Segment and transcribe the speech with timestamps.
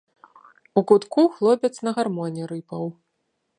[0.81, 2.83] У кутку хлопец на гармоні рыпаў.